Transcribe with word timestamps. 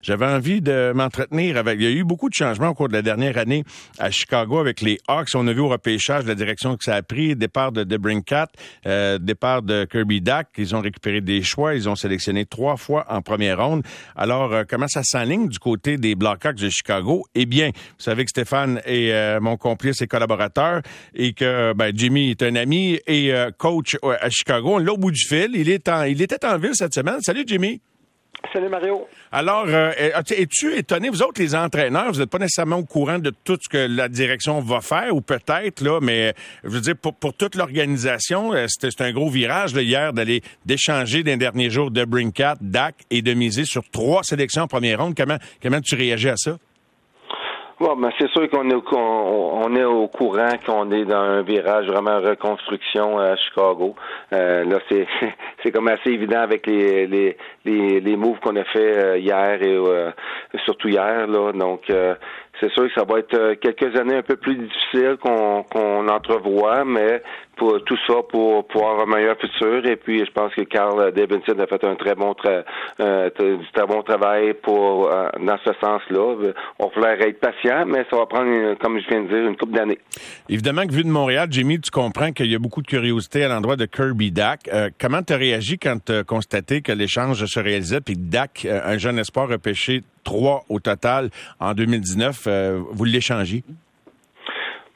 J'avais 0.00 0.26
envie 0.26 0.60
de 0.60 0.92
m'entretenir 0.94 1.56
avec. 1.56 1.80
Il 1.80 1.82
y 1.82 1.86
a 1.88 1.90
eu 1.90 2.04
beaucoup 2.04 2.28
de 2.28 2.34
changements 2.34 2.68
au 2.68 2.74
cours 2.74 2.86
de 2.86 2.92
la 2.92 3.02
dernière 3.02 3.36
année 3.36 3.64
à 3.98 4.12
Chicago 4.12 4.58
avec 4.58 4.80
les 4.80 5.00
Hawks. 5.08 5.30
On 5.34 5.44
a 5.48 5.52
vu 5.52 5.58
au 5.58 5.68
repêchage 5.68 6.24
la 6.24 6.36
direction 6.36 6.76
que 6.76 6.84
ça 6.84 6.94
a 6.94 7.02
pris. 7.02 7.34
Départ 7.34 7.72
de 7.72 7.82
DeBrincat, 7.82 8.46
euh, 8.86 9.18
départ 9.18 9.62
de 9.62 9.86
Kirby 9.90 10.20
Dack. 10.20 10.50
Ils 10.56 10.76
ont 10.76 10.80
récupéré 10.80 11.20
des 11.20 11.42
choix. 11.42 11.74
Ils 11.74 11.88
ont 11.88 11.96
sélectionné 11.96 12.46
trois 12.46 12.76
fois 12.76 13.06
en 13.08 13.22
première 13.22 13.58
ronde. 13.60 13.82
Alors, 14.14 14.52
euh, 14.52 14.62
comment 14.68 14.86
ça 14.86 15.02
s'enligne 15.02 15.48
du 15.48 15.58
côté 15.58 15.96
des 15.96 16.14
Blackhawks 16.14 16.58
de 16.58 16.68
Chicago? 16.68 17.24
Eh 17.34 17.44
bien, 17.46 17.70
vous 17.74 18.02
savez 18.04 18.24
que 18.24 18.30
Stéphane 18.30 18.80
est 18.84 19.10
euh, 19.10 19.40
mon 19.40 19.56
complice 19.56 20.00
et 20.00 20.06
collaborateur 20.06 20.80
et 21.12 21.32
que 21.32 21.72
ben, 21.72 21.90
Jimmy 21.92 22.30
est 22.30 22.42
un 22.44 22.54
ami 22.54 23.00
et 23.08 23.34
euh, 23.34 23.50
coach 23.50 23.96
à 24.04 24.30
Chicago. 24.30 24.74
On 24.74 24.78
l'a 24.78 24.92
au 24.92 24.96
bout 24.96 25.10
du 25.10 25.26
fil. 25.26 25.50
Il, 25.54 25.68
est 25.68 25.88
en, 25.88 26.04
il 26.04 26.22
était 26.22 26.46
en 26.46 26.56
ville 26.56 26.74
cette 26.74 26.94
semaine. 26.94 27.20
Salut, 27.20 27.42
Jimmy. 27.44 27.80
Salut 28.52 28.68
Mario. 28.68 29.06
Alors, 29.32 29.66
euh, 29.68 29.92
es-tu 30.30 30.76
étonné, 30.76 31.08
vous 31.10 31.22
autres 31.22 31.40
les 31.40 31.54
entraîneurs, 31.54 32.12
vous 32.12 32.20
n'êtes 32.20 32.30
pas 32.30 32.38
nécessairement 32.38 32.76
au 32.76 32.84
courant 32.84 33.18
de 33.18 33.30
tout 33.30 33.58
ce 33.60 33.68
que 33.68 33.78
la 33.78 34.08
direction 34.08 34.60
va 34.60 34.80
faire, 34.80 35.14
ou 35.14 35.20
peut-être, 35.20 35.80
là, 35.82 35.98
mais 36.00 36.34
je 36.62 36.68
veux 36.70 36.80
dire, 36.80 36.96
pour, 36.96 37.14
pour 37.14 37.34
toute 37.34 37.56
l'organisation, 37.56 38.54
euh, 38.54 38.66
c'était 38.68 39.02
un 39.02 39.12
gros 39.12 39.28
virage 39.28 39.74
là, 39.74 39.82
hier 39.82 40.12
d'aller 40.12 40.42
d'échanger 40.64 41.24
d'un 41.24 41.36
dernier 41.36 41.68
jour 41.68 41.90
de 41.90 42.04
Brinkat, 42.04 42.56
DAC 42.60 42.94
et 43.10 43.22
de 43.22 43.34
miser 43.34 43.64
sur 43.64 43.82
trois 43.90 44.22
sélections 44.22 44.62
en 44.62 44.68
première 44.68 45.02
ronde. 45.02 45.14
Comment, 45.16 45.38
comment 45.60 45.80
tu 45.80 45.96
réagis 45.96 46.30
à 46.30 46.36
ça? 46.36 46.58
Bon, 47.80 47.94
ben 47.94 48.10
c'est 48.18 48.28
sûr 48.30 48.50
qu'on 48.50 48.68
est, 48.70 48.92
on, 48.92 49.76
est 49.76 49.84
au 49.84 50.08
courant 50.08 50.50
qu'on 50.66 50.90
est 50.90 51.04
dans 51.04 51.20
un 51.20 51.42
virage 51.42 51.86
vraiment 51.86 52.20
reconstruction 52.20 53.20
à 53.20 53.36
Chicago. 53.36 53.94
Euh, 54.32 54.64
là, 54.64 54.80
c'est 54.90 55.06
c'est 55.62 55.70
comme 55.70 55.86
assez 55.86 56.10
évident 56.10 56.40
avec 56.40 56.66
les 56.66 57.06
les 57.06 57.36
les, 57.64 58.00
les 58.00 58.16
moves 58.16 58.40
qu'on 58.40 58.56
a 58.56 58.64
fait 58.64 58.98
euh, 58.98 59.18
hier 59.18 59.62
et 59.62 59.76
euh, 59.76 60.10
surtout 60.64 60.88
hier 60.88 61.28
là. 61.28 61.52
Donc 61.52 61.82
c'est 61.86 62.72
sûr 62.72 62.88
que 62.88 62.94
ça 62.94 63.04
va 63.08 63.20
être 63.20 63.54
quelques 63.60 63.96
années 63.96 64.16
un 64.16 64.22
peu 64.22 64.34
plus 64.34 64.56
difficiles 64.56 65.16
qu'on 65.22 65.62
qu'on 65.62 66.08
entrevoit, 66.08 66.84
mais 66.84 67.22
pour 67.58 67.82
tout 67.84 67.98
ça 68.06 68.14
pour, 68.28 68.64
avoir 68.74 69.00
un 69.00 69.06
meilleur 69.06 69.36
futur. 69.38 69.84
Et 69.86 69.96
puis, 69.96 70.24
je 70.24 70.30
pense 70.30 70.54
que 70.54 70.62
Carl 70.62 71.12
Davidson 71.12 71.58
a 71.58 71.66
fait 71.66 71.84
un 71.84 71.96
très 71.96 72.14
bon, 72.14 72.34
euh, 72.46 73.30
très 73.30 73.86
bon 73.86 74.02
travail 74.02 74.54
pour 74.54 75.10
euh, 75.10 75.28
dans 75.40 75.58
ce 75.64 75.72
sens-là. 75.80 76.52
On 76.78 76.90
falloir 76.90 77.12
être 77.12 77.40
patient, 77.40 77.84
mais 77.86 78.04
ça 78.10 78.16
va 78.16 78.26
prendre, 78.26 78.74
comme 78.78 78.98
je 79.00 79.08
viens 79.08 79.22
de 79.22 79.28
dire, 79.28 79.48
une 79.48 79.56
couple 79.56 79.72
d'années. 79.72 79.98
Évidemment 80.48 80.86
que 80.86 80.92
vu 80.92 81.04
de 81.04 81.08
Montréal, 81.08 81.48
Jimmy, 81.50 81.80
tu 81.80 81.90
comprends 81.90 82.32
qu'il 82.32 82.50
y 82.50 82.54
a 82.54 82.58
beaucoup 82.58 82.82
de 82.82 82.86
curiosité 82.86 83.44
à 83.44 83.48
l'endroit 83.48 83.76
de 83.76 83.86
Kirby 83.86 84.30
Dak. 84.30 84.68
Euh, 84.72 84.90
comment 85.00 85.22
tu 85.22 85.32
as 85.32 85.36
réagi 85.36 85.78
quand 85.78 85.98
tu 86.04 86.12
as 86.12 86.24
constaté 86.24 86.82
que 86.82 86.92
l'échange 86.92 87.44
se 87.44 87.60
réalisait 87.60 88.00
puis 88.00 88.16
euh, 88.64 88.80
un 88.84 88.98
jeune 88.98 89.18
espoir 89.18 89.48
repêché 89.48 90.02
trois 90.24 90.64
au 90.68 90.80
total 90.80 91.30
en 91.60 91.74
2019, 91.74 92.44
euh, 92.46 92.80
vous 92.90 93.04
l'échangez? 93.04 93.64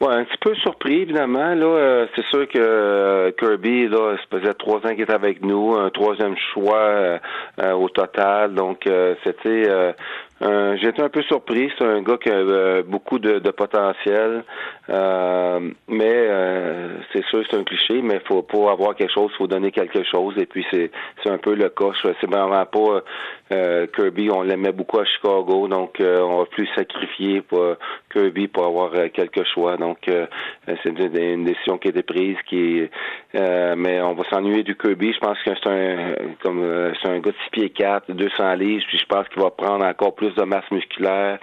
Ouais, 0.03 0.15
un 0.15 0.25
petit 0.25 0.39
peu 0.39 0.53
surpris, 0.57 1.03
évidemment. 1.03 1.55
Là, 1.55 1.65
euh, 1.65 2.07
c'est 2.17 2.25
sûr 2.25 2.49
que 2.49 2.59
euh, 2.59 3.31
Kirby, 3.39 3.87
là, 3.87 4.17
ça 4.17 4.37
faisait 4.37 4.55
trois 4.55 4.79
ans 4.79 4.89
qu'il 4.89 5.03
était 5.03 5.13
avec 5.13 5.41
nous, 5.45 5.77
un 5.77 5.91
troisième 5.91 6.35
choix 6.53 6.77
euh, 6.77 7.19
au 7.75 7.89
total. 7.89 8.53
Donc, 8.53 8.81
c'était 9.23 9.95
euh, 10.43 10.77
J'étais 10.81 11.03
un 11.03 11.09
peu 11.09 11.23
surpris. 11.23 11.71
C'est 11.79 11.85
un 11.85 12.03
gars 12.03 12.17
qui 12.17 12.31
a 12.31 12.35
euh, 12.35 12.83
beaucoup 12.83 13.19
de, 13.19 13.39
de 13.39 13.51
potentiel. 13.51 14.45
Euh, 14.91 15.61
mais 15.89 16.13
euh, 16.13 16.97
c'est 17.13 17.25
sûr 17.27 17.45
c'est 17.49 17.57
un 17.57 17.65
cliché, 17.65 18.03
mais 18.03 18.21
faut 18.27 18.43
pour 18.43 18.71
avoir 18.71 18.95
quelque 18.95 19.13
chose, 19.13 19.31
faut 19.39 19.47
donner 19.47 19.71
quelque 19.71 20.03
chose. 20.05 20.35
Et 20.39 20.47
puis 20.47 20.67
c'est 20.71 20.91
c'est 21.23 21.31
un 21.31 21.39
peu 21.39 21.55
le 21.55 21.69
cas. 21.69 21.93
C'est 22.03 22.31
vraiment 22.31 22.65
pas 22.67 23.03
Kirby. 23.95 24.31
On 24.31 24.43
l'aimait 24.43 24.73
beaucoup 24.73 24.99
à 24.99 25.05
Chicago, 25.05 25.69
donc 25.69 25.99
on 26.01 26.39
va 26.39 26.47
plus 26.47 26.67
sacrifier 26.75 27.43
pour 27.43 27.77
Kirby 28.11 28.49
pour 28.49 28.65
avoir 28.65 28.93
quelques 29.13 29.45
choix. 29.45 29.77
Donc 29.77 29.99
c'est 30.07 30.89
une, 30.89 31.45
décision 31.45 31.77
qui 31.77 31.89
a 31.89 31.91
été 31.91 32.03
prise, 32.03 32.37
qui 32.49 32.89
mais 33.35 34.01
on 34.01 34.15
va 34.15 34.25
s'ennuyer 34.31 34.63
du 34.63 34.75
Kirby. 34.75 35.13
Je 35.13 35.19
pense 35.19 35.39
que 35.43 35.51
c'est 35.63 35.71
un 35.71 36.15
comme 36.43 36.93
c'est 37.03 37.09
un 37.11 37.19
gars 37.19 37.31
de 37.31 37.37
6 37.45 37.51
pieds 37.51 37.71
4, 37.71 38.13
200 38.13 38.55
livres. 38.55 38.85
Puis 38.89 38.99
je 38.99 39.07
pense 39.07 39.29
qu'il 39.29 39.43
va 39.43 39.51
prendre 39.51 39.85
encore 39.85 40.15
plus 40.15 40.32
de 40.35 40.43
masse 40.45 40.71
musculaire. 40.71 41.39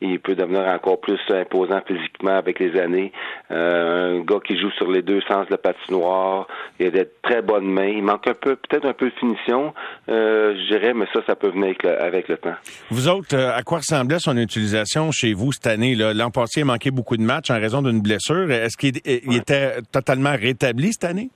Il 0.00 0.20
peut 0.20 0.34
devenir 0.34 0.62
encore 0.62 1.00
plus 1.00 1.18
imposant 1.30 1.80
physiquement 1.86 2.36
avec 2.36 2.58
les 2.58 2.78
années. 2.78 3.12
Euh, 3.50 4.18
un 4.18 4.20
gars 4.20 4.40
qui 4.46 4.58
joue 4.58 4.70
sur 4.72 4.90
les 4.90 5.02
deux 5.02 5.20
sens 5.22 5.46
de 5.46 5.52
la 5.52 5.58
patinoire. 5.58 6.46
Il 6.78 6.86
a 6.86 6.90
des 6.90 7.08
très 7.22 7.42
bonnes 7.42 7.66
mains. 7.66 7.86
Il 7.86 8.02
manque 8.02 8.26
un 8.28 8.34
peu, 8.34 8.56
peut-être 8.56 8.86
un 8.86 8.92
peu 8.92 9.06
de 9.06 9.14
finition, 9.14 9.72
euh, 10.08 10.54
je 10.54 10.74
dirais, 10.74 10.94
mais 10.94 11.06
ça, 11.12 11.20
ça 11.26 11.36
peut 11.36 11.50
venir 11.50 11.74
avec 12.00 12.28
le, 12.28 12.36
temps. 12.36 12.54
Vous 12.90 13.08
autres, 13.08 13.36
euh, 13.36 13.56
à 13.56 13.62
quoi 13.62 13.78
ressemblait 13.78 14.18
son 14.18 14.36
utilisation 14.36 15.10
chez 15.12 15.32
vous 15.32 15.52
cette 15.52 15.66
année? 15.66 15.94
L'an 15.94 16.30
passé, 16.30 16.60
il 16.60 16.66
manquait 16.66 16.90
beaucoup 16.90 17.16
de 17.16 17.22
matchs 17.22 17.50
en 17.50 17.58
raison 17.58 17.82
d'une 17.82 18.00
blessure. 18.00 18.50
Est-ce 18.50 18.76
qu'il 18.76 18.96
était 19.36 19.80
totalement 19.92 20.34
rétabli 20.38 20.92
cette 20.92 21.04
année? 21.04 21.30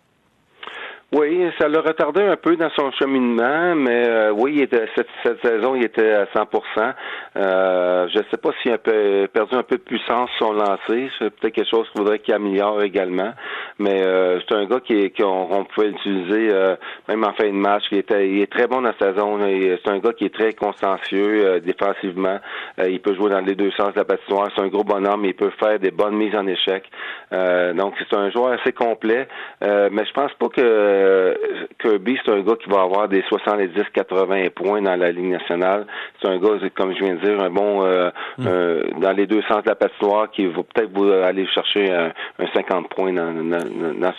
Oui, 1.10 1.50
ça 1.58 1.68
l'a 1.68 1.80
retardé 1.80 2.20
un 2.20 2.36
peu 2.36 2.54
dans 2.56 2.68
son 2.78 2.90
cheminement, 2.92 3.74
mais 3.74 4.06
euh, 4.06 4.30
oui, 4.30 4.56
il 4.56 4.62
était, 4.64 4.86
cette, 4.94 5.08
cette, 5.24 5.40
saison, 5.40 5.74
il 5.74 5.82
était 5.82 6.12
à 6.12 6.26
100% 6.26 6.94
euh, 7.36 8.08
Je 8.12 8.18
ne 8.18 8.24
sais 8.30 8.36
pas 8.36 8.50
s'il 8.60 8.72
a 8.72 8.78
perdu 8.78 9.54
un 9.54 9.62
peu 9.62 9.78
de 9.78 9.82
puissance 9.82 10.28
sur 10.36 10.48
son 10.48 10.52
lancer. 10.52 11.10
C'est 11.18 11.30
peut-être 11.30 11.54
quelque 11.54 11.70
chose 11.70 11.88
qu'il 11.92 12.02
faudrait 12.02 12.18
qu'il 12.18 12.34
améliore 12.34 12.82
également. 12.82 13.32
Mais 13.78 14.02
euh, 14.02 14.40
c'est 14.40 14.54
un 14.54 14.64
gars 14.66 14.80
qui, 14.80 15.10
qu'on 15.12 15.64
pouvait 15.74 15.88
l'utiliser 15.88 16.50
euh, 16.52 16.76
même 17.08 17.24
en 17.24 17.32
fin 17.32 17.46
de 17.46 17.52
match. 17.52 17.84
Il, 17.92 17.98
était, 17.98 18.28
il 18.28 18.40
est 18.40 18.52
très 18.52 18.66
bon 18.66 18.82
dans 18.82 18.94
sa 19.00 19.14
zone. 19.14 19.42
C'est 19.84 19.90
un 19.90 19.98
gars 19.98 20.12
qui 20.12 20.24
est 20.24 20.34
très 20.34 20.52
consciencieux 20.52 21.60
défensivement. 21.60 22.38
il 22.78 23.00
peut 23.00 23.14
jouer 23.14 23.30
dans 23.30 23.40
les 23.40 23.54
deux 23.54 23.70
sens 23.72 23.92
de 23.94 23.98
la 23.98 24.04
patinoire. 24.04 24.48
C'est 24.54 24.62
un 24.62 24.68
gros 24.68 24.84
bonhomme. 24.84 25.24
Il 25.24 25.34
peut 25.34 25.52
faire 25.60 25.78
des 25.78 25.90
bonnes 25.90 26.16
mises 26.16 26.34
en 26.34 26.46
échec. 26.46 26.84
donc, 27.30 27.94
c'est 27.98 28.16
un 28.16 28.30
joueur 28.30 28.58
assez 28.60 28.72
complet. 28.72 29.28
mais 29.60 30.04
je 30.04 30.12
pense 30.12 30.32
pas 30.34 30.48
que 30.48 30.60
euh, 30.60 31.34
Kirby, 31.80 32.18
c'est 32.24 32.32
un 32.32 32.40
gars 32.40 32.56
qui 32.56 32.68
va 32.68 32.82
avoir 32.82 33.08
des 33.08 33.22
70-80 33.22 34.50
points 34.50 34.82
dans 34.82 34.96
la 34.96 35.10
Ligue 35.10 35.30
nationale. 35.32 35.86
C'est 36.20 36.28
un 36.28 36.38
gars, 36.38 36.58
comme 36.74 36.94
je 36.94 37.04
viens 37.04 37.14
de 37.14 37.20
dire, 37.20 37.40
un 37.40 37.50
bon 37.50 37.84
euh, 37.84 38.10
mm. 38.38 38.46
euh, 38.46 38.82
dans 39.00 39.12
les 39.12 39.26
deux 39.26 39.42
sens 39.42 39.62
de 39.62 39.68
la 39.68 39.74
patinoire 39.74 40.30
qui 40.30 40.46
va 40.46 40.62
peut-être 40.62 41.24
aller 41.24 41.46
chercher 41.48 41.92
un, 41.92 42.12
50 42.54 42.88
points 42.88 43.12
dans, 43.12 43.32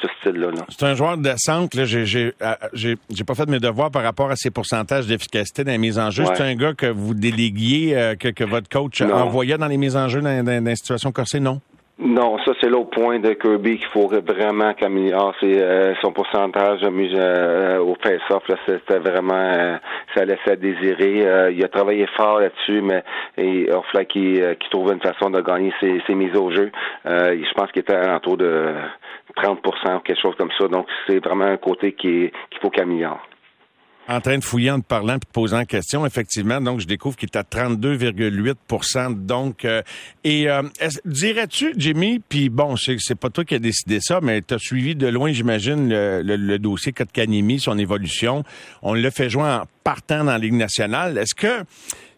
ce 0.02 0.08
style-là. 0.20 0.50
c'est 0.70 0.86
un 0.86 0.96
joueur 0.96 1.18
de 1.18 1.32
centre. 1.38 1.84
J'ai, 1.84 2.06
j'ai, 2.06 2.34
j'ai, 2.74 3.24
pas 3.26 3.36
fait 3.36 3.50
mes 3.50 3.60
devoirs 3.60 3.92
par 3.92 4.04
rapport 4.04 4.32
à 4.32 4.36
ses 4.36 4.52
pourcentages 4.52 5.08
d'efficacité 5.08 5.64
dans 5.64 5.72
les 5.72 5.78
mises 5.78 6.00
en 6.00 6.12
jeu. 6.12 6.24
C'est 6.34 6.44
un 6.44 6.56
gars 6.56 6.74
que 6.74 6.88
vous 6.88 7.14
déléguiez, 7.14 8.16
que, 8.20 8.44
votre 8.44 8.70
coach 8.70 9.02
envoyait 9.02 9.58
dans 9.58 9.68
les 9.68 9.78
mises 9.78 9.96
en 9.96 10.08
jeu 10.08 10.22
dans, 10.22 10.44
dans, 10.44 10.64
dans 10.64 10.70
les 10.70 10.76
situations 10.76 11.12
corsées, 11.12 11.40
non? 11.40 11.59
Non, 12.02 12.38
ça 12.46 12.54
c'est 12.62 12.70
l'autre 12.70 12.92
point 12.92 13.20
de 13.20 13.34
Kirby 13.34 13.78
qu'il 13.78 13.88
faudrait 13.90 14.22
vraiment 14.22 14.74
qu'améliore. 14.74 15.36
C'est 15.42 15.62
euh, 15.62 15.94
son 16.02 16.14
pourcentage 16.14 16.80
de 16.80 16.88
mise 16.88 17.12
euh, 17.14 17.80
au 17.80 17.98
face-off. 18.02 18.44
C'était 18.66 19.00
vraiment 19.00 19.34
euh, 19.34 19.76
ça 20.16 20.25
laissait 20.25 20.52
à 20.52 20.56
désirer. 20.56 21.52
il 21.53 21.64
a 21.64 21.68
travaillé 21.68 22.08
fort 22.18 22.40
là-dessus, 22.40 22.81
mais 22.81 23.03
il 23.38 23.70
a 23.72 23.81
fallu 23.92 24.06
qu'il 24.08 24.70
trouve 24.70 24.92
une 24.92 25.02
façon 25.02 25.30
de 25.30 25.42
gagner 25.42 25.74
ses, 25.80 26.02
ses 26.08 26.16
mises 26.16 26.36
au 26.36 26.52
jeu. 26.52 26.72
je 27.06 27.53
pense 27.53 27.72
qu'il 27.72 27.81
était 27.81 27.96
à 27.96 28.08
l'entour 28.08 28.38
de 28.38 28.74
30 29.36 29.59
ou 29.66 30.00
quelque 30.00 30.20
chose 30.20 30.36
comme 30.38 30.52
ça. 30.58 30.68
Donc 30.68 30.88
c'est 31.08 31.24
vraiment 31.24 31.46
un 31.46 31.58
côté 31.58 31.94
qu'il 31.94 32.31
faut 32.62 32.70
qu'il 32.70 32.84
améliore 32.84 33.20
en 34.09 34.22
train 34.22 34.40
de 34.40 34.44
fouiller 34.44 34.72
en 34.72 34.80
te 34.80 34.86
parlant 34.86 35.18
et 35.18 35.20
te 35.20 35.28
posant 35.31 35.64
question, 35.66 36.03
effectivement, 36.03 36.59
donc 36.59 36.80
je 36.80 36.88
découvre 36.88 37.16
qu'il 37.16 37.30
est 37.31 37.38
à 37.38 37.44
32,8% 37.44 39.25
Donc, 39.25 39.66
euh, 39.66 39.84
et 40.24 40.50
euh, 40.50 40.64
dirais-tu, 41.06 41.74
Jimmy, 41.78 42.20
puis 42.28 42.50
bon, 42.50 42.75
c'est 42.75 43.16
pas 43.16 43.30
toi 43.30 43.46
qui 43.46 43.53
as 43.53 43.59
décidé 43.59 44.00
ça, 44.02 44.20
mais 44.22 44.42
tu 44.42 44.56
as 44.56 44.58
suivi 44.58 44.96
de 44.96 45.08
loin, 45.08 45.31
j'imagine, 45.31 45.90
le, 45.90 46.24
le, 46.24 46.38
le, 46.38 46.58
dossier 46.58 46.92
Kotkanimi, 46.92 47.59
son 47.59 47.78
évolution. 47.78 48.44
On 48.81 48.96
l'a 48.96 49.12
fait 49.12 49.30
jouer 49.30 49.44
en 49.44 49.68
partant 49.84 50.24
dans 50.24 50.31
la 50.31 50.40
Ligue 50.40 50.53
nationale. 50.53 51.18
Est-ce 51.20 51.36
que 51.36 51.64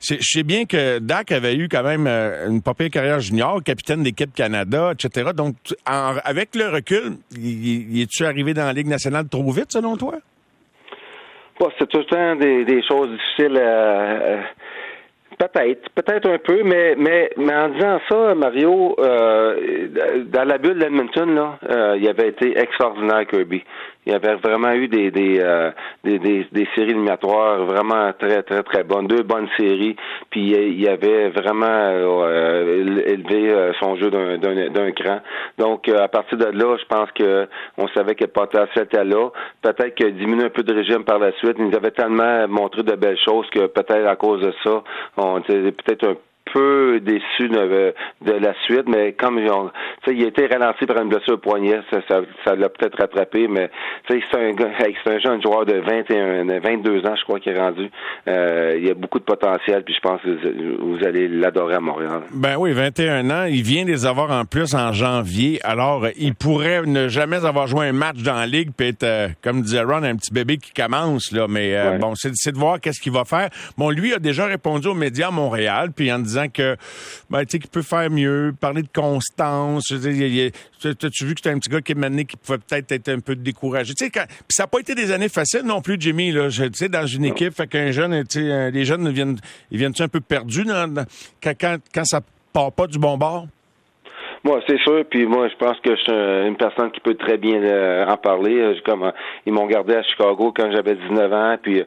je 0.02 0.16
sais 0.22 0.44
bien 0.44 0.66
que 0.66 1.00
Dak 1.00 1.31
avait 1.31 1.55
eu 1.55 1.67
quand 1.67 1.84
même 1.84 2.08
euh, 2.08 2.49
une 2.49 2.61
papier 2.61 2.90
carrière 2.90 3.20
junior, 3.20 3.61
capitaine 3.64 4.02
d'équipe 4.03 4.34
Canada, 4.34 4.93
etc. 4.93 5.32
Donc, 5.35 5.55
avec 5.85 6.55
le 6.55 6.70
recul, 6.70 7.17
y, 7.38 8.02
es-tu 8.02 8.26
arrivé 8.26 8.53
dans 8.53 8.66
la 8.66 8.73
Ligue 8.73 8.88
nationale 8.88 9.28
trop 9.28 9.52
vite, 9.52 9.73
selon 9.73 9.97
toi? 9.97 10.20
C'est 11.78 11.87
tout 11.87 11.99
le 11.99 12.05
temps 12.05 12.35
des, 12.35 12.84
choses 12.84 13.09
difficiles 13.09 13.58
à, 13.58 14.37
Peut-être, 15.37 15.90
peut-être 15.96 16.29
un 16.29 16.37
peu, 16.37 16.61
mais, 16.63 16.96
mais, 16.97 17.55
en 17.55 17.69
disant 17.69 17.99
ça, 18.08 18.35
Mario, 18.35 18.96
euh, 18.99 19.87
dans 20.25 20.43
la 20.43 20.59
bulle 20.59 20.78
d'Edmonton, 20.78 21.34
là, 21.34 21.58
euh, 21.67 21.97
il 21.97 22.08
avait 22.08 22.28
été 22.28 22.59
extraordinaire, 22.59 23.25
Kirby. 23.25 23.63
Il 24.06 24.14
y 24.14 24.16
avait 24.16 24.36
vraiment 24.36 24.72
eu 24.74 24.88
des 24.88 25.12
des, 25.12 25.40
euh, 25.40 25.72
des, 26.03 26.18
des, 26.18 26.48
des, 26.52 26.68
séries 26.74 26.92
éliminatoires 26.92 27.66
vraiment 27.66 28.12
très, 28.18 28.42
très, 28.42 28.64
très 28.64 28.84
bonnes. 28.84 29.08
Deux 29.08 29.22
bonnes 29.22 29.48
séries. 29.58 29.96
Puis 30.32 30.52
il 30.52 30.88
avait 30.88 31.30
vraiment 31.30 31.68
euh, 31.68 33.03
élevé 33.06 33.52
euh, 33.52 33.74
son 33.80 33.96
jeu 33.98 34.09
d'un 34.09 34.92
cran. 34.92 35.20
Donc, 35.59 35.88
à 35.88 36.08
partir 36.08 36.38
de 36.38 36.46
là, 36.46 36.78
je 36.78 36.86
pense 36.86 37.12
que 37.12 37.48
on 37.78 37.88
savait 37.90 38.16
que 38.16 38.24
le 38.24 38.32
potentiel 38.32 38.86
était 38.86 39.03
là. 39.03 39.30
Peut-être 39.62 39.96
qu'il 39.96 40.16
diminué 40.16 40.46
un 40.46 40.50
peu 40.50 40.64
de 40.64 40.74
régime 40.74 41.03
par 41.03 41.20
la 41.20 41.32
suite. 41.34 41.56
Il 41.59 41.66
nous 41.66 41.76
avait 41.76 41.92
tellement 41.92 42.48
montré 42.48 42.82
de 42.84 42.96
belles 42.96 43.20
choses 43.24 43.48
que 43.52 43.68
peut-être 43.68 44.08
à 44.08 44.16
cause 44.16 44.42
de 44.42 44.53
ça, 44.64 44.84
on 45.18 45.40
était 45.40 45.72
peut-être 45.72 46.08
un 46.08 46.14
peu 46.14 46.20
déçu 46.59 47.50
de, 47.50 47.94
de 48.22 48.34
la 48.34 48.53
suite, 48.66 48.88
mais 48.88 49.14
comme 49.14 49.40
il 49.40 50.24
a 50.24 50.28
été 50.28 50.48
ralenti 50.48 50.86
par 50.86 51.02
une 51.02 51.09
blessure 51.09 51.36
au 51.36 51.38
poignet, 51.38 51.80
ça, 51.90 52.00
ça, 52.08 52.56
l'a 52.56 52.70
peut-être 52.70 52.98
rattrapé, 52.98 53.48
mais 53.48 53.70
c'est 54.09 54.18
un, 54.34 54.52
c'est 55.03 55.12
un 55.12 55.20
jeune 55.20 55.42
joueur 55.42 55.66
de 55.66 55.80
21, 55.80 56.59
22 56.59 57.06
ans, 57.06 57.16
je 57.16 57.24
crois, 57.24 57.40
qui 57.40 57.50
est 57.50 57.59
rendu. 57.59 57.90
Euh, 58.28 58.76
il 58.78 58.88
y 58.88 58.90
a 58.90 58.94
beaucoup 58.94 59.20
de 59.20 59.24
potentiel, 59.24 59.84
puis 59.84 59.94
je 59.94 60.00
pense 60.00 60.22
que 60.22 60.82
vous 60.82 61.06
allez 61.06 61.28
l'adorer 61.28 61.76
à 61.76 61.80
Montréal. 61.80 62.22
Ben 62.34 62.56
oui, 62.58 62.74
21 62.74 63.30
ans, 63.30 63.46
il 63.46 63.64
vient 63.64 63.86
les 63.86 64.06
avoir 64.06 64.32
en 64.32 64.46
plus 64.46 64.76
en 64.76 64.94
janvier, 64.94 65.59
alors 65.64 66.08
il 66.18 66.36
pourrait 66.36 66.84
ne 66.86 67.08
jamais 67.08 67.46
avoir 67.46 67.68
joué 67.68 67.88
un 67.88 67.94
match 67.94 68.18
dans 68.18 68.36
la 68.36 68.48
ligue, 68.48 68.72
puis 68.76 68.90
être, 68.90 69.03
euh, 69.03 69.28
comme 69.44 69.62
disait 69.62 69.84
Ron, 69.84 70.03
un 70.03 70.16
petit 70.16 70.34
bébé 70.34 70.58
qui 70.58 70.74
commence, 70.74 71.32
là, 71.32 71.48
mais 71.50 71.76
euh, 71.76 71.98
bon, 71.98 72.14
c'est 72.16 72.52
de 72.52 72.58
voir 72.58 72.80
qu'est-ce 72.80 73.02
qu'il 73.02 73.12
va 73.12 73.26
faire. 73.26 73.50
Bon, 73.78 73.90
lui 73.90 74.14
a 74.14 74.20
déjà 74.20 74.46
répondu 74.46 74.88
aux 74.88 74.94
médias 74.94 75.28
à 75.28 75.32
Montréal, 75.32 75.90
puis 75.96 76.12
en 76.12 76.20
disant 76.20 76.41
que 76.47 76.76
ben, 77.29 77.41
tu 77.46 77.52
sais, 77.52 77.59
qu'il 77.59 77.70
peut 77.70 77.82
faire 77.82 78.09
mieux, 78.09 78.53
parler 78.59 78.82
de 78.82 78.90
constance. 78.93 79.84
Tu 79.85 79.96
as-tu 80.88 81.26
vu 81.26 81.34
que 81.34 81.41
c'était 81.41 81.49
un 81.49 81.59
petit 81.59 81.70
gars 81.70 81.82
qui 81.82 81.91
est 81.91 81.96
mené 81.96 82.26
qui 82.26 82.38
pouvait 82.38 82.58
peut-être 82.58 82.91
être 82.91 83.09
un 83.09 83.20
peu 83.20 83.35
découragé? 83.35 83.93
Tu 83.93 84.05
sais, 84.05 84.11
quand, 84.11 84.26
ça 84.49 84.64
n'a 84.64 84.67
pas 84.67 84.79
été 84.79 84.96
des 84.96 85.11
années 85.11 85.29
faciles 85.29 85.64
non 85.64 85.82
plus, 85.82 85.97
Jimmy. 85.99 86.32
Là, 86.32 86.49
tu 86.49 86.70
sais, 86.73 86.90
dans 86.90 87.05
une 87.05 87.26
équipe, 87.26 87.53
fait 87.53 87.67
qu'un 87.67 87.91
jeune, 87.91 88.26
tu 88.28 88.40
sais, 88.40 88.72
les 88.72 88.85
jeunes 88.85 89.09
viennent, 89.09 89.38
ils 89.72 89.78
viennent 89.78 89.93
un 89.99 90.08
peu 90.08 90.22
perdus 90.22 90.66
quand, 90.66 91.53
quand, 91.59 91.78
quand 91.93 92.05
ça 92.05 92.22
part 92.53 92.72
pas 92.72 92.88
du 92.88 92.99
bon 92.99 93.17
bord? 93.17 93.47
Moi, 94.43 94.59
c'est 94.67 94.79
sûr. 94.79 95.03
Puis 95.09 95.26
moi, 95.26 95.47
je 95.49 95.55
pense 95.55 95.79
que 95.82 95.96
je 95.96 96.02
suis 96.02 96.47
une 96.47 96.58
personne 96.58 96.91
qui 96.91 96.99
peut 96.99 97.16
très 97.16 97.38
bien 97.38 97.61
euh, 97.61 98.08
en 98.08 98.17
parler. 98.17 98.82
Comme 98.85 99.11
ils 99.46 99.53
m'ont 99.53 99.67
gardé 99.67 99.96
à 99.96 100.03
Chicago 100.03 100.52
quand 100.55 100.72
j'avais 100.72 100.96
19 100.96 101.34
ans. 101.34 101.58
Puis 101.61 101.82
euh, 101.82 101.85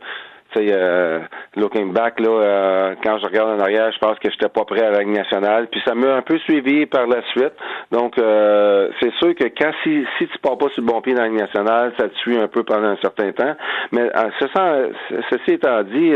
looking 1.57 1.93
back, 1.93 2.21
là, 2.21 2.29
euh, 2.29 2.95
quand 3.03 3.19
je 3.19 3.27
regarde 3.27 3.59
en 3.59 3.61
arrière, 3.61 3.91
je 3.93 3.99
pense 3.99 4.19
que 4.19 4.31
j'étais 4.31 4.49
pas 4.49 4.65
prêt 4.65 4.83
à 4.83 4.91
la 4.91 5.05
nationale. 5.05 5.69
Puis 5.71 5.81
ça 5.85 5.95
m'a 5.95 6.15
un 6.17 6.23
peu 6.23 6.39
suivi 6.39 6.87
par 6.87 7.07
la 7.07 7.23
suite. 7.31 7.53
Donc, 7.91 8.19
euh, 8.19 8.89
c'est 9.01 9.13
sûr 9.15 9.35
que 9.35 9.45
quand 9.45 9.73
si, 9.83 10.05
si 10.19 10.27
tu 10.27 10.39
pars 10.39 10.59
pas 10.59 10.69
sur 10.71 10.83
le 10.83 10.89
bon 10.89 11.01
pied 11.01 11.15
dans 11.15 11.23
la 11.23 11.29
nationale, 11.29 11.93
ça 11.99 12.09
te 12.09 12.17
suit 12.19 12.39
un 12.39 12.49
peu 12.49 12.63
pendant 12.63 12.89
un 12.89 12.99
certain 13.03 13.33
temps. 13.33 13.55
Mais 13.93 14.11
ce 14.41 14.47
ceci 15.31 15.53
étant 15.53 15.83
dit, 15.83 16.13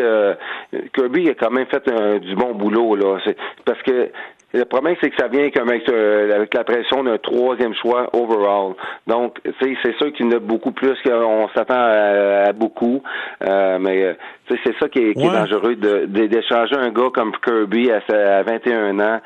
Kirby 0.95 1.31
a 1.31 1.35
quand 1.35 1.51
même 1.51 1.67
fait 1.67 1.89
du 2.21 2.35
bon 2.35 2.55
boulot. 2.55 2.97
là. 2.97 3.19
Parce 3.65 3.83
que 3.83 4.11
le 4.55 4.65
problème, 4.65 4.97
c'est 5.01 5.11
que 5.11 5.17
ça 5.17 5.29
vient 5.29 5.43
avec, 5.43 5.89
euh, 5.91 6.35
avec 6.35 6.55
la 6.55 6.65
pression 6.65 7.05
d'un 7.05 7.19
troisième 7.19 7.75
choix 7.75 8.09
overall. 8.15 8.75
Donc, 9.07 9.39
c'est 9.61 9.97
sûr 9.99 10.11
qu'il 10.13 10.27
y 10.27 10.29
en 10.31 10.37
a 10.37 10.39
beaucoup 10.39 10.73
plus 10.73 10.97
qu'on 11.05 11.49
s'attend 11.55 11.75
à, 11.77 12.53
beaucoup. 12.55 13.03
Euh, 13.47 13.79
mais 13.79 14.05
euh, 14.05 14.15
c'est 14.49 14.75
ça 14.81 14.89
qui 14.89 15.01
est, 15.01 15.15
qui 15.15 15.27
est 15.27 15.31
dangereux 15.31 15.77
d'échanger 15.77 16.77
un 16.77 16.89
gars 16.89 17.11
comme 17.13 17.33
Kirby 17.45 17.91
à, 17.91 18.01
à 18.39 18.43
21 18.43 18.99
ans. 19.01 19.21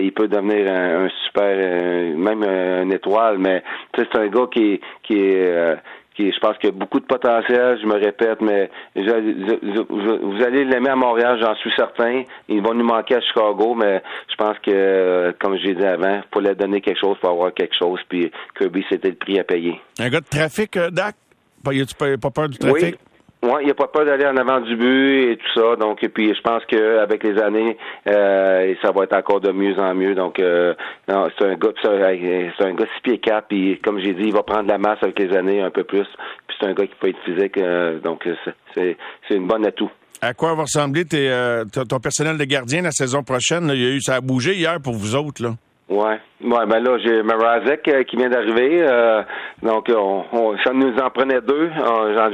il 0.00 0.12
peut 0.12 0.26
devenir 0.26 0.68
un, 0.68 1.08
super, 1.26 1.56
même 2.16 2.42
une 2.42 2.92
étoile, 2.92 3.38
mais 3.38 3.62
c'est 3.96 4.16
un 4.16 4.26
gars 4.26 4.48
qui, 4.50 4.80
qui 5.04 5.14
est 5.14 5.76
je 6.18 6.38
pense 6.40 6.56
qu'il 6.58 6.70
y 6.70 6.72
a 6.72 6.76
beaucoup 6.76 7.00
de 7.00 7.04
potentiel, 7.04 7.78
je 7.80 7.86
me 7.86 7.94
répète, 7.94 8.40
mais 8.40 8.70
vous 8.94 10.42
allez 10.42 10.64
l'aimer 10.64 10.90
à 10.90 10.96
Montréal, 10.96 11.38
j'en 11.40 11.54
suis 11.56 11.72
certain. 11.76 12.22
Il 12.48 12.62
va 12.62 12.72
nous 12.72 12.84
manquer 12.84 13.16
à 13.16 13.20
Chicago, 13.20 13.74
mais 13.74 14.02
je 14.30 14.34
pense 14.36 14.58
que, 14.60 15.34
comme 15.38 15.56
j'ai 15.58 15.74
dit 15.74 15.84
avant, 15.84 16.16
il 16.16 16.24
faut 16.32 16.40
leur 16.40 16.56
donner 16.56 16.80
quelque 16.80 17.00
chose 17.00 17.16
pour 17.20 17.30
avoir 17.30 17.52
quelque 17.52 17.74
chose, 17.76 18.00
puis 18.08 18.30
Kirby, 18.58 18.84
c'était 18.88 19.10
le 19.10 19.16
prix 19.16 19.38
à 19.38 19.44
payer. 19.44 19.80
Un 19.98 20.08
gars 20.08 20.20
de 20.20 20.26
trafic, 20.26 20.76
euh, 20.76 20.90
Dak? 20.90 21.16
Pas, 21.64 21.72
pas 22.16 22.30
peur 22.30 22.48
du 22.48 22.58
trafic? 22.58 22.94
Oui, 22.94 22.94
il 23.42 23.64
n'y 23.64 23.70
a 23.70 23.74
pas 23.74 23.86
peur 23.86 24.04
d'aller 24.04 24.26
en 24.26 24.36
avant 24.36 24.60
du 24.60 24.76
but 24.76 25.32
et 25.32 25.36
tout 25.36 25.60
ça. 25.60 25.76
Donc, 25.76 26.02
et 26.02 26.08
puis 26.08 26.34
je 26.34 26.40
pense 26.40 26.64
qu'avec 26.66 27.22
les 27.22 27.40
années, 27.40 27.76
euh, 28.08 28.74
ça 28.82 28.90
va 28.92 29.04
être 29.04 29.14
encore 29.14 29.40
de 29.40 29.52
mieux 29.52 29.78
en 29.78 29.94
mieux. 29.94 30.14
Donc, 30.14 30.40
euh, 30.40 30.74
c'est 31.06 31.44
un 31.44 31.54
gars, 31.54 31.68
c'est 31.82 32.64
un 32.64 32.74
gars 32.74 32.86
six 32.96 33.02
pieds 33.02 33.18
quatre. 33.18 33.48
Puis 33.48 33.78
comme 33.84 34.00
j'ai 34.00 34.14
dit, 34.14 34.24
il 34.26 34.32
va 34.32 34.42
prendre 34.42 34.68
la 34.68 34.78
masse 34.78 34.98
avec 35.02 35.18
les 35.18 35.36
années 35.36 35.62
un 35.62 35.70
peu 35.70 35.84
plus. 35.84 36.06
Puis 36.48 36.56
c'est 36.58 36.66
un 36.66 36.74
gars 36.74 36.86
qui 36.86 36.94
peut 36.98 37.08
être 37.08 37.22
physique. 37.24 37.58
Euh, 37.58 37.98
donc, 38.00 38.28
c'est 38.74 38.96
c'est 39.28 39.34
une 39.34 39.46
bonne 39.46 39.66
atout. 39.66 39.90
À 40.22 40.32
quoi 40.32 40.54
va 40.54 40.62
ressembler 40.62 41.04
tes, 41.04 41.30
ton 41.88 41.98
personnel 41.98 42.38
de 42.38 42.44
gardien 42.44 42.82
la 42.82 42.90
saison 42.90 43.22
prochaine? 43.22 43.70
Il 43.72 43.82
y 43.82 43.86
a 43.86 43.90
eu, 43.90 44.00
ça 44.00 44.16
a 44.16 44.20
bougé 44.20 44.54
hier 44.54 44.80
pour 44.82 44.94
vous 44.94 45.14
autres, 45.14 45.42
là. 45.42 45.50
Ouais, 45.88 46.18
ouais, 46.42 46.66
ben 46.66 46.80
là 46.80 46.98
j'ai 46.98 47.22
Marazek 47.22 47.86
euh, 47.86 48.02
qui 48.02 48.16
vient 48.16 48.28
d'arriver, 48.28 48.82
euh, 48.82 49.22
donc 49.62 49.88
on, 49.88 50.24
on, 50.32 50.58
ça 50.64 50.72
nous 50.72 50.92
en 50.96 51.10
prenait 51.10 51.40
deux, 51.40 51.70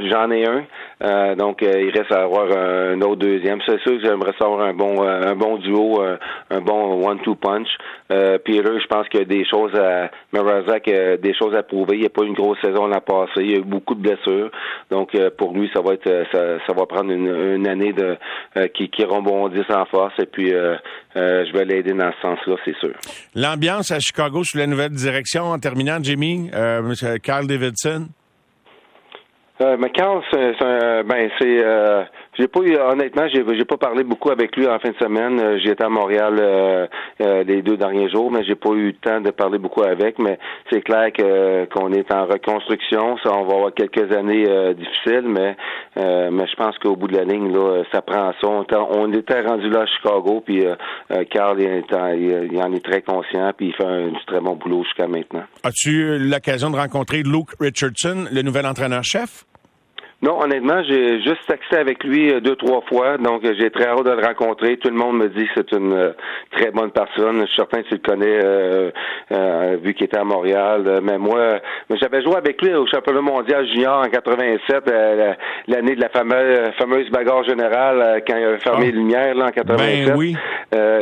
j'en 0.09 0.31
ai 0.31 0.47
un, 0.47 0.63
euh, 1.03 1.35
donc 1.35 1.61
il 1.61 1.91
reste 1.91 2.11
à 2.11 2.23
avoir 2.23 2.45
un, 2.51 2.99
autre 3.01 3.17
deuxième. 3.17 3.59
C'est 3.65 3.79
sûr 3.81 3.97
que 3.97 4.03
j'aimerais 4.03 4.33
savoir 4.39 4.61
un 4.61 4.73
bon 4.73 5.03
un 5.03 5.35
bon 5.35 5.57
duo, 5.57 6.01
un 6.01 6.61
bon 6.61 7.05
one-two 7.07 7.35
punch. 7.35 7.67
Là, 8.09 8.37
je 8.45 8.87
pense 8.87 9.07
qu'il 9.09 9.19
y 9.21 9.23
a 9.23 9.25
des 9.25 9.45
choses 9.45 9.73
à 9.75 10.09
Marazek, 10.31 10.85
des 11.21 11.33
choses 11.33 11.55
à 11.55 11.63
prouver. 11.63 11.95
Il 11.95 12.01
n'y 12.01 12.05
a 12.05 12.09
pas 12.09 12.23
une 12.23 12.33
grosse 12.33 12.59
saison 12.61 12.87
l'an 12.87 13.01
passé, 13.01 13.41
il 13.41 13.51
y 13.51 13.55
a 13.55 13.57
eu 13.57 13.63
beaucoup 13.63 13.95
de 13.95 14.01
blessures, 14.01 14.51
donc 14.91 15.17
pour 15.37 15.53
lui 15.53 15.69
ça 15.73 15.81
va 15.81 15.93
être 15.93 16.25
ça, 16.31 16.59
ça 16.65 16.73
va 16.73 16.85
prendre 16.85 17.11
une, 17.11 17.27
une 17.27 17.67
année 17.67 17.93
de 17.93 18.17
qui 18.73 18.89
qui 18.89 19.03
rebondisse 19.03 19.69
en 19.69 19.85
force 19.85 20.13
et 20.19 20.25
puis 20.25 20.51
je 21.15 21.53
vais 21.53 21.65
l'aider 21.65 21.93
dans 21.93 22.11
ce 22.11 22.21
sens-là, 22.21 22.55
c'est 22.65 22.77
sûr. 22.77 22.93
L'ambiance 23.35 23.91
à 23.91 23.99
Chicago 23.99 24.43
sous 24.43 24.57
la 24.57 24.67
nouvelle 24.67 24.91
direction, 24.91 25.43
en 25.45 25.59
terminant, 25.59 25.97
Jimmy, 26.01 26.49
euh. 26.53 27.17
Carl 27.21 27.47
Davidson? 27.47 28.07
Euh, 29.61 29.77
mais 29.79 29.89
Carl, 29.91 30.21
c'est, 30.31 30.55
ben, 31.03 31.29
c'est, 31.39 31.63
euh, 31.63 32.03
j'ai 32.37 32.47
pas 32.47 32.61
eu, 32.61 32.75
honnêtement, 32.77 33.27
j'ai, 33.31 33.65
pas 33.65 33.77
parlé 33.77 34.03
beaucoup 34.03 34.31
avec 34.31 34.55
lui 34.55 34.67
en 34.67 34.79
fin 34.79 34.89
de 34.89 34.97
semaine. 34.97 35.39
Euh, 35.39 35.59
j'étais 35.63 35.83
à 35.83 35.89
Montréal 35.89 36.37
euh, 36.39 36.87
euh, 37.21 37.43
les 37.43 37.61
deux 37.61 37.77
derniers 37.77 38.09
jours, 38.09 38.31
mais 38.31 38.43
j'ai 38.43 38.55
pas 38.55 38.71
eu 38.71 38.87
le 38.87 38.93
temps 38.93 39.21
de 39.21 39.29
parler 39.29 39.59
beaucoup 39.59 39.83
avec. 39.83 40.17
Mais 40.19 40.39
c'est 40.71 40.81
clair 40.81 41.11
que 41.13 41.65
qu'on 41.65 41.91
est 41.93 42.11
en 42.11 42.25
reconstruction. 42.25 43.17
Ça, 43.23 43.31
on 43.33 43.45
va 43.45 43.55
avoir 43.55 43.73
quelques 43.73 44.11
années 44.15 44.45
difficiles, 44.75 45.27
mais 45.27 45.55
mais 45.95 46.47
je 46.47 46.55
pense 46.55 46.77
qu'au 46.79 46.95
bout 46.95 47.07
de 47.07 47.17
la 47.17 47.23
ligne, 47.23 47.53
là, 47.53 47.83
ça 47.91 48.01
prend 48.01 48.31
ça. 48.41 48.47
On, 48.47 49.11
était 49.13 49.41
rendu 49.41 49.69
là 49.69 49.81
à 49.81 49.85
Chicago, 49.85 50.41
puis 50.43 50.65
Carl 51.29 51.61
il, 51.61 52.61
en 52.61 52.73
est 52.73 52.83
très 52.83 53.01
conscient, 53.01 53.51
puis 53.55 53.67
il 53.67 53.73
fait 53.73 53.85
un, 53.85 54.11
très 54.25 54.39
bon 54.39 54.55
boulot 54.55 54.83
jusqu'à 54.83 55.07
maintenant. 55.07 55.43
As-tu 55.63 55.91
eu 55.91 56.19
l'occasion 56.19 56.71
de 56.71 56.77
rencontrer 56.77 57.21
Luke 57.23 57.51
Richardson, 57.59 58.25
le 58.31 58.41
nouvel 58.41 58.65
entraîneur-chef? 58.65 59.45
Non, 60.23 60.41
honnêtement, 60.41 60.81
j'ai 60.83 61.21
juste 61.21 61.45
texté 61.47 61.75
avec 61.75 62.01
lui 62.05 62.31
euh, 62.31 62.39
deux, 62.39 62.55
trois 62.55 62.79
fois, 62.87 63.17
donc 63.17 63.43
euh, 63.43 63.53
j'ai 63.59 63.69
très 63.69 63.87
hâte 63.87 64.05
de 64.05 64.11
le 64.11 64.25
rencontrer. 64.25 64.77
Tout 64.77 64.87
le 64.87 64.95
monde 64.95 65.17
me 65.17 65.27
dit 65.27 65.45
que 65.47 65.51
c'est 65.57 65.71
une 65.73 65.91
euh, 65.91 66.11
très 66.51 66.71
bonne 66.71 66.91
personne. 66.91 67.41
Je 67.41 67.47
suis 67.47 67.57
certain 67.57 67.83
que 67.83 67.89
tu 67.89 67.95
le 67.95 67.99
connais, 67.99 69.77
vu 69.79 69.93
qu'il 69.93 70.05
était 70.05 70.17
à 70.17 70.23
Montréal. 70.23 71.01
mais 71.03 71.17
moi, 71.17 71.59
j'avais 71.99 72.23
joué 72.23 72.37
avec 72.37 72.61
lui 72.61 72.73
au 72.73 72.87
championnat 72.87 73.19
mondial 73.19 73.67
junior 73.67 73.99
en 73.99 74.09
87, 74.09 74.89
l'année 75.67 75.95
de 75.95 76.01
la 76.01 76.07
fameuse, 76.07 76.71
fameuse 76.77 77.09
bagarre 77.09 77.43
générale 77.43 78.23
quand 78.25 78.37
il 78.37 78.45
avait 78.45 78.59
fermé 78.59 78.83
ah. 78.83 78.85
les 78.85 78.91
lumières 78.93 79.35
là, 79.35 79.47
en 79.47 79.51
87. 79.51 80.05
Ben 80.05 80.15
oui. 80.15 80.37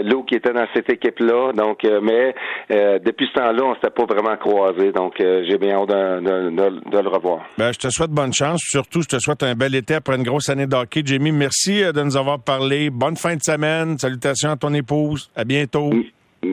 Lou 0.04 0.24
qui 0.24 0.36
était 0.36 0.51
dans 0.51 0.66
cette 0.74 0.90
équipe-là. 0.90 1.51
Donc, 1.54 1.86
mais 2.01 2.34
depuis 2.70 3.28
ce 3.28 3.40
temps-là, 3.40 3.63
on 3.66 3.75
s'était 3.75 3.92
pas 3.92 4.06
vraiment 4.06 4.36
croisés. 4.38 4.92
Donc, 4.92 5.13
j'ai 5.20 5.58
bien 5.60 5.75
hâte 5.75 5.90
de, 5.90 6.50
de, 6.90 7.00
le 7.00 7.10
revoir. 7.10 7.42
Ben, 7.60 7.72
je 7.72 7.78
te 7.78 7.90
souhaite 7.90 8.12
bonne 8.12 8.34
chance, 8.34 8.62
surtout 8.63 9.04
te 9.12 9.20
souhaite 9.20 9.44
un 9.44 9.56
bel 9.56 9.75
été 9.75 9.96
après 9.96 10.15
une 10.15 10.24
grosse 10.24 10.50
année 10.50 10.68
d'hockey. 10.68 11.01
Jamie, 11.06 11.32
merci 11.32 11.84
euh, 11.84 11.91
de 11.91 12.03
nous 12.03 12.18
avoir 12.18 12.39
parlé. 12.39 12.89
Bonne 12.89 13.15
fin 13.15 13.36
de 13.36 13.41
semaine. 13.41 13.98
Salutations 13.98 14.51
à 14.51 14.58
ton 14.58 14.74
épouse. 14.74 15.32
À 15.36 15.44
bientôt. 15.44 15.91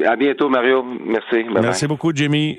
À 0.04 0.16
bientôt, 0.16 0.48
Mario. 0.48 0.84
Merci. 1.06 1.44
merci 1.62 1.86
beaucoup, 1.86 2.12
Jamie. 2.14 2.56